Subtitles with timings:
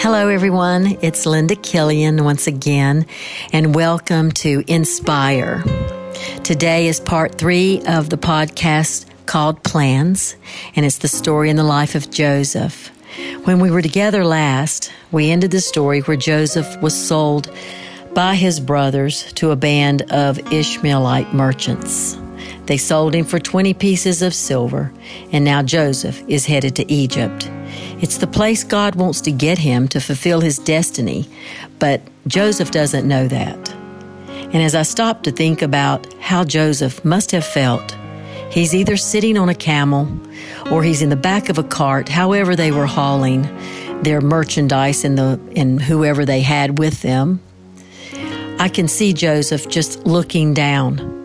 [0.00, 0.96] Hello, everyone.
[1.02, 3.04] It's Linda Killian once again,
[3.52, 5.64] and welcome to Inspire.
[6.44, 10.36] Today is part three of the podcast called Plans,
[10.76, 12.92] and it's the story in the life of Joseph.
[13.42, 17.50] When we were together last, we ended the story where Joseph was sold
[18.14, 22.16] by his brothers to a band of Ishmaelite merchants.
[22.68, 24.92] They sold him for 20 pieces of silver,
[25.32, 27.50] and now Joseph is headed to Egypt.
[28.02, 31.26] It's the place God wants to get him to fulfill his destiny,
[31.78, 33.74] but Joseph doesn't know that.
[34.52, 37.96] And as I stop to think about how Joseph must have felt,
[38.50, 40.06] he's either sitting on a camel
[40.70, 43.48] or he's in the back of a cart, however they were hauling
[44.02, 47.40] their merchandise and the and whoever they had with them.
[48.58, 51.17] I can see Joseph just looking down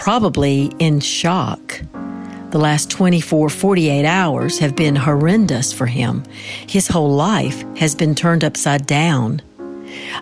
[0.00, 1.78] probably in shock.
[2.52, 6.24] The last 24, 48 hours have been horrendous for him.
[6.66, 9.42] His whole life has been turned upside down.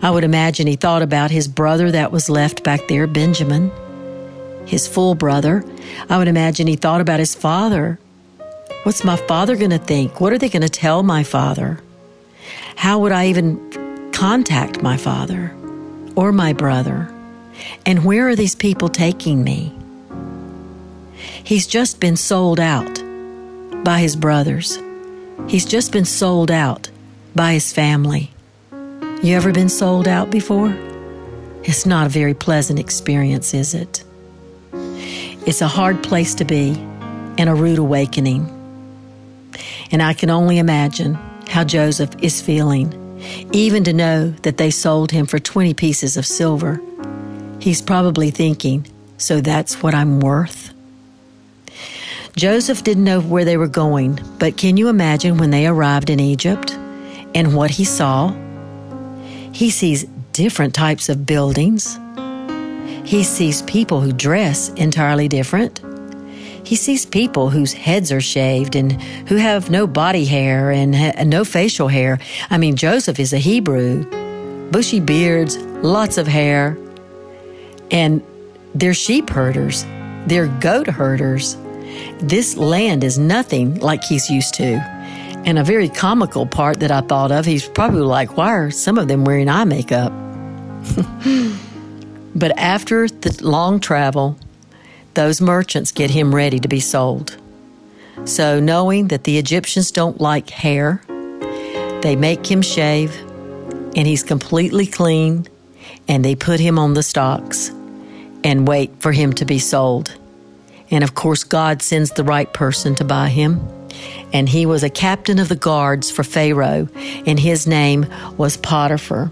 [0.03, 3.71] I would imagine he thought about his brother that was left back there, Benjamin,
[4.67, 5.65] his full brother.
[6.11, 8.01] I would imagine he thought about his father.
[8.83, 10.21] What's my father going to think?
[10.21, 11.81] What are they going to tell my father?
[12.75, 15.55] How would I even contact my father
[16.17, 17.15] or my brother?
[17.87, 19.73] And where are these people taking me?
[21.45, 23.03] He's just been sold out
[23.85, 24.79] by his brothers.
[25.49, 26.91] He's just been sold out
[27.35, 28.31] by his family.
[29.23, 30.77] You ever been sold out before?
[31.65, 34.05] It's not a very pleasant experience, is it?
[34.73, 36.73] It's a hard place to be
[37.39, 38.55] and a rude awakening.
[39.91, 41.15] And I can only imagine
[41.49, 42.93] how Joseph is feeling,
[43.53, 46.81] even to know that they sold him for 20 pieces of silver
[47.61, 50.73] He's probably thinking, so that's what I'm worth?
[52.37, 56.21] Joseph didn't know where they were going, but can you imagine when they arrived in
[56.21, 56.73] Egypt
[57.35, 58.33] and what he saw?
[59.53, 61.99] He sees different types of buildings.
[63.05, 65.81] He sees people who dress entirely different.
[66.65, 68.93] He sees people whose heads are shaved and
[69.29, 72.21] who have no body hair and ha- no facial hair.
[72.51, 74.05] I mean, Joseph is a Hebrew.
[74.71, 76.77] Bushy beards, lots of hair,
[77.91, 78.23] and
[78.75, 79.85] they're sheep herders,
[80.27, 81.57] they're goat herders.
[82.21, 84.75] This land is nothing like he's used to.
[85.45, 88.99] And a very comical part that I thought of, he's probably like, why are some
[88.99, 90.13] of them wearing eye makeup?
[92.35, 94.37] but after the long travel,
[95.15, 97.37] those merchants get him ready to be sold.
[98.25, 101.03] So, knowing that the Egyptians don't like hair,
[102.03, 103.17] they make him shave,
[103.97, 105.47] and he's completely clean,
[106.09, 107.71] and they put him on the stocks
[108.45, 110.15] and wait for him to be sold.
[110.91, 113.61] And of course, God sends the right person to buy him.
[114.33, 116.89] And he was a captain of the guards for Pharaoh,
[117.27, 118.07] and his name
[118.37, 119.31] was Potiphar.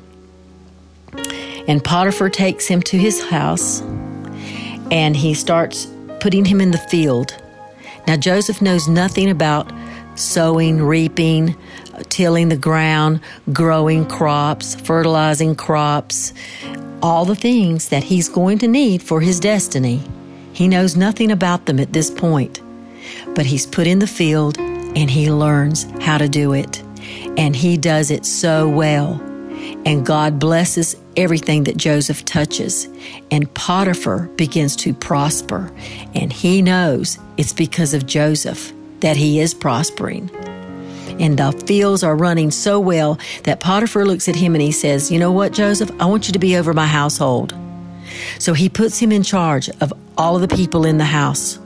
[1.68, 3.80] And Potiphar takes him to his house,
[4.90, 5.86] and he starts
[6.20, 7.36] putting him in the field.
[8.06, 9.70] Now, Joseph knows nothing about
[10.14, 11.56] sowing, reaping,
[12.08, 13.20] tilling the ground,
[13.52, 16.32] growing crops, fertilizing crops,
[17.02, 20.02] all the things that he's going to need for his destiny.
[20.52, 22.62] He knows nothing about them at this point,
[23.34, 26.82] but he's put in the field and he learns how to do it.
[27.36, 29.20] And he does it so well.
[29.84, 32.88] And God blesses everything that Joseph touches.
[33.30, 35.70] And Potiphar begins to prosper.
[36.14, 40.30] And he knows it's because of Joseph that he is prospering
[41.18, 45.10] and the fields are running so well that Potiphar looks at him and he says,
[45.10, 45.90] You know what, Joseph?
[46.00, 47.54] I want you to be over my household.
[48.38, 51.58] So he puts him in charge of all of the people in the house,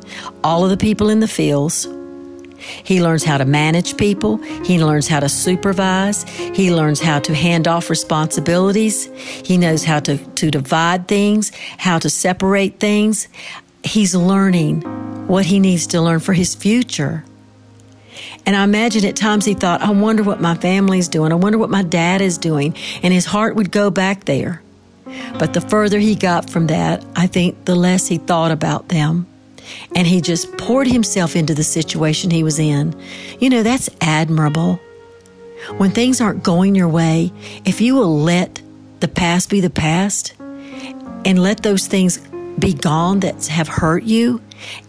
[0.42, 1.86] all of the people in the fields.
[2.60, 4.36] He learns how to manage people.
[4.64, 6.24] He learns how to supervise.
[6.24, 9.06] He learns how to hand off responsibilities.
[9.44, 13.28] He knows how to, to divide things, how to separate things.
[13.82, 14.82] He's learning
[15.26, 17.24] what he needs to learn for his future.
[18.46, 21.32] And I imagine at times he thought, I wonder what my family's doing.
[21.32, 22.74] I wonder what my dad is doing.
[23.02, 24.62] And his heart would go back there.
[25.38, 29.26] But the further he got from that, I think the less he thought about them.
[29.94, 32.94] And he just poured himself into the situation he was in.
[33.38, 34.80] You know, that's admirable.
[35.76, 37.32] When things aren't going your way,
[37.64, 38.60] if you will let
[39.00, 42.18] the past be the past and let those things
[42.60, 44.40] be gone that have hurt you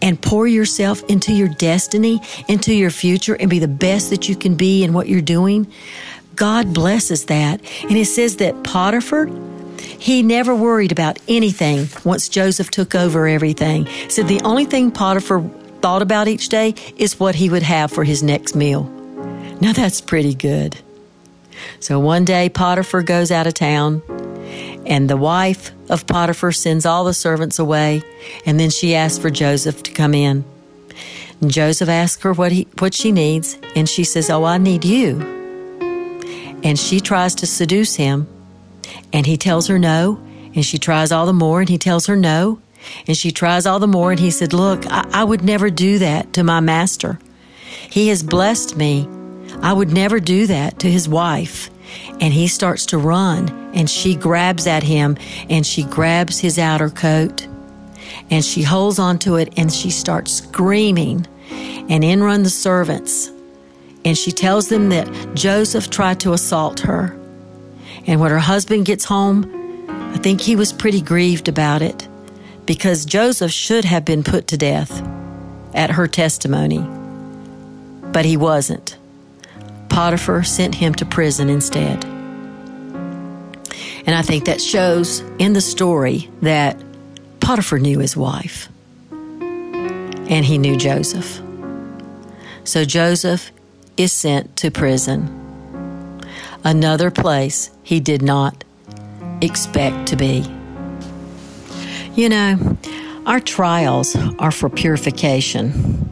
[0.01, 4.35] and pour yourself into your destiny, into your future, and be the best that you
[4.35, 5.71] can be in what you're doing,
[6.35, 7.61] God blesses that.
[7.83, 9.27] And it says that Potiphar,
[9.77, 13.87] he never worried about anything once Joseph took over everything.
[14.09, 15.41] So the only thing Potiphar
[15.81, 18.83] thought about each day is what he would have for his next meal.
[19.61, 20.77] Now that's pretty good.
[21.79, 24.01] So one day Potiphar goes out of town,
[24.85, 28.03] and the wife of Potiphar sends all the servants away,
[28.45, 30.43] and then she asks for Joseph to come in.
[31.41, 34.85] And Joseph asks her what he what she needs, and she says, "Oh, I need
[34.85, 35.19] you."
[36.63, 38.27] And she tries to seduce him,
[39.11, 40.19] and he tells her no,
[40.53, 42.59] and she tries all the more, and he tells her no,
[43.07, 45.97] and she tries all the more, and he said, "Look, I, I would never do
[45.99, 47.19] that to my master.
[47.89, 49.07] He has blessed me.
[49.61, 51.69] I would never do that to his wife."
[52.19, 55.17] And he starts to run, and she grabs at him,
[55.49, 57.47] and she grabs his outer coat
[58.29, 61.27] and she holds onto it and she starts screaming.
[61.89, 63.29] And in run the servants.
[64.05, 67.17] And she tells them that Joseph tried to assault her.
[68.07, 69.45] And when her husband gets home,
[70.13, 72.07] I think he was pretty grieved about it
[72.65, 75.05] because Joseph should have been put to death
[75.73, 76.79] at her testimony.
[78.11, 78.97] But he wasn't.
[80.01, 82.03] Potiphar sent him to prison instead.
[84.03, 86.75] And I think that shows in the story that
[87.39, 88.67] Potiphar knew his wife,
[89.11, 91.39] and he knew Joseph.
[92.63, 93.51] So Joseph
[93.95, 95.29] is sent to prison,
[96.63, 98.63] another place he did not
[99.39, 100.43] expect to be.
[102.15, 102.77] You know,
[103.27, 106.09] our trials are for purification.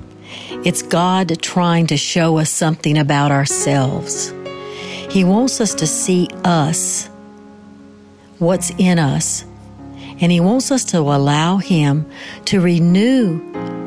[0.65, 4.33] It's God trying to show us something about ourselves.
[5.09, 7.07] He wants us to see us,
[8.39, 9.45] what's in us,
[10.19, 12.05] and He wants us to allow Him
[12.45, 13.41] to renew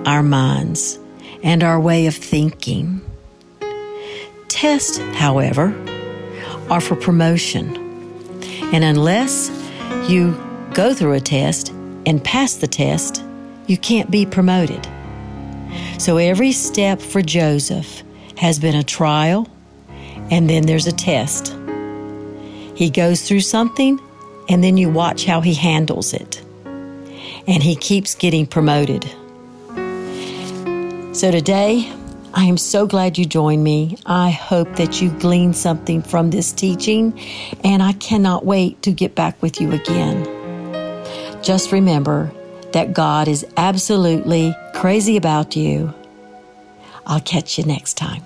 [0.06, 0.98] our minds
[1.42, 3.02] and our way of thinking.
[4.48, 5.74] Tests, however,
[6.70, 7.76] are for promotion.
[8.72, 9.50] And unless
[10.08, 10.32] you
[10.72, 11.68] go through a test
[12.06, 13.22] and pass the test,
[13.66, 14.88] you can't be promoted.
[16.02, 18.02] So every step for Joseph
[18.36, 19.48] has been a trial,
[20.32, 21.56] and then there's a test.
[22.74, 24.00] He goes through something
[24.48, 26.42] and then you watch how he handles it.
[27.46, 29.04] And he keeps getting promoted.
[31.14, 31.88] So today,
[32.34, 33.96] I am so glad you joined me.
[34.04, 37.16] I hope that you gleaned something from this teaching,
[37.62, 40.24] and I cannot wait to get back with you again.
[41.44, 42.32] Just remember
[42.72, 45.92] that God is absolutely crazy about you.
[47.06, 48.24] I'll catch you next time.